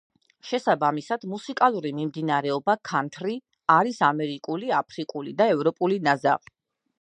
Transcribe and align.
შესაბამისად, 0.51 1.25
მუსიკალური 1.33 1.91
მიმდინარეობა 1.97 2.75
ქანთრი 2.93 3.37
არის 3.75 4.01
ამერიკული, 4.09 4.73
აფრიკული 4.79 5.37
და 5.43 5.49
ევროპული 5.59 6.01
ნაზავი. 6.11 6.57